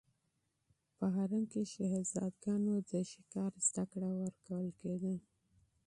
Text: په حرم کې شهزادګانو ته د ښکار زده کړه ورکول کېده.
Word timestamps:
په 0.97 1.05
حرم 1.15 1.43
کې 1.51 1.61
شهزادګانو 1.71 2.75
ته 2.89 2.97
د 3.03 3.07
ښکار 3.11 3.51
زده 3.67 3.83
کړه 3.91 4.09
ورکول 4.21 4.67
کېده. 4.79 5.15